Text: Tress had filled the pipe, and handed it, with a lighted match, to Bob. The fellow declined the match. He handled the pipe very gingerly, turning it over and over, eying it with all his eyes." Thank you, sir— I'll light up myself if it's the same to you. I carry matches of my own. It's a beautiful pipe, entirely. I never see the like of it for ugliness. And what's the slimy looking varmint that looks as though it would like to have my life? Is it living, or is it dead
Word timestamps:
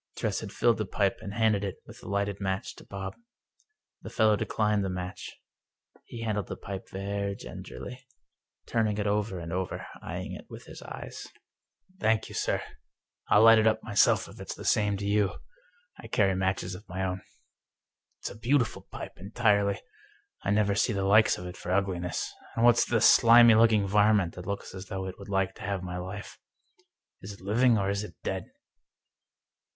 Tress 0.17 0.39
had 0.39 0.51
filled 0.51 0.79
the 0.79 0.85
pipe, 0.87 1.19
and 1.21 1.35
handed 1.35 1.63
it, 1.63 1.75
with 1.85 2.01
a 2.01 2.07
lighted 2.07 2.41
match, 2.41 2.73
to 2.77 2.83
Bob. 2.83 3.13
The 4.01 4.09
fellow 4.09 4.35
declined 4.35 4.83
the 4.83 4.89
match. 4.89 5.39
He 6.05 6.23
handled 6.23 6.47
the 6.47 6.57
pipe 6.57 6.89
very 6.89 7.35
gingerly, 7.35 8.07
turning 8.65 8.97
it 8.97 9.05
over 9.05 9.37
and 9.37 9.53
over, 9.53 9.85
eying 10.03 10.33
it 10.33 10.47
with 10.49 10.63
all 10.63 10.71
his 10.71 10.81
eyes." 10.81 11.27
Thank 12.01 12.29
you, 12.29 12.33
sir— 12.33 12.63
I'll 13.29 13.43
light 13.43 13.63
up 13.67 13.83
myself 13.83 14.27
if 14.27 14.39
it's 14.39 14.55
the 14.55 14.65
same 14.65 14.97
to 14.97 15.05
you. 15.05 15.33
I 15.99 16.07
carry 16.07 16.33
matches 16.33 16.73
of 16.73 16.89
my 16.89 17.03
own. 17.03 17.21
It's 18.21 18.31
a 18.31 18.35
beautiful 18.35 18.81
pipe, 18.81 19.13
entirely. 19.17 19.79
I 20.41 20.49
never 20.49 20.73
see 20.73 20.93
the 20.93 21.03
like 21.05 21.37
of 21.37 21.45
it 21.45 21.55
for 21.55 21.69
ugliness. 21.71 22.33
And 22.55 22.65
what's 22.65 22.85
the 22.85 23.01
slimy 23.01 23.53
looking 23.53 23.85
varmint 23.85 24.33
that 24.33 24.47
looks 24.47 24.73
as 24.73 24.87
though 24.87 25.05
it 25.05 25.19
would 25.19 25.29
like 25.29 25.53
to 25.57 25.61
have 25.61 25.83
my 25.83 25.99
life? 25.99 26.39
Is 27.21 27.33
it 27.33 27.41
living, 27.41 27.77
or 27.77 27.91
is 27.91 28.03
it 28.03 28.15
dead 28.23 28.51